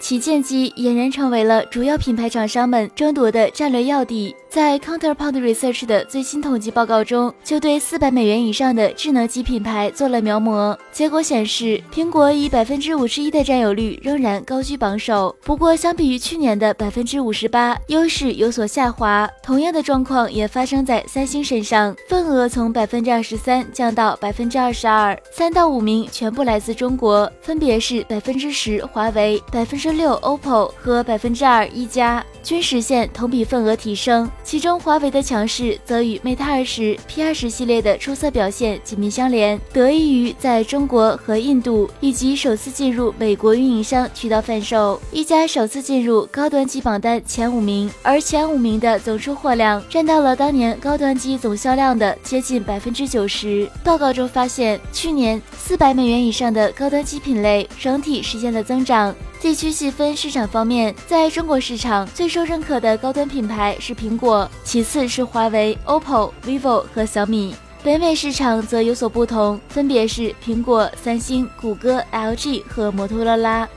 [0.00, 4.34] 旗舰机俨然成为了主要品牌厂商们争夺的战略要地。
[4.48, 10.74] 在 Counterpoint Research 的最新统计报告中，就对四百美元以上的智能机品牌做了描摹。
[10.90, 15.36] 结果显示，苹果以百分之五十一的占有率仍然高居榜首。
[15.42, 19.28] 不过，相比于去年的百分之五十八，优势有所下滑。
[19.42, 25.14] 同样的状况也发生在三星身上，份额从百分之二十三降到百分之二十二。
[25.30, 32.24] 三到五名全部来自中国，分别是百分之十华为、百分之之六 OPPO 和百分之二一加。
[32.40, 44.98] 均实现同比份额提升，其中华为的强势则与 Mate 二十、P 二十系列的出色表现紧密相连，得益于在中国和印度以及首次进入美国运营商渠道贩售。
[45.12, 53.68] 一加首次进入高端机榜单前五名，而前五名的总出货量占到了当年高端机总销量的接近百分之九十。
[53.84, 59.14] 报告中发现，去年四百美元以上的高端机品类整体实现了增长。
[59.38, 67.54] 地区细分市场方面，在中国市场最受认可的高端品牌是苹果，其次是华为、OPPO、vivo 和小米。
[67.82, 73.68] 北美市场则有所不同，分别是苹果、三星、谷歌、LG 和摩托罗拉。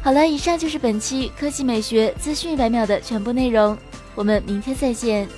[0.00, 3.76] 好了，以上就是本期科技美学资讯一百秒的全部内容，
[4.14, 5.28] 我们明天再见。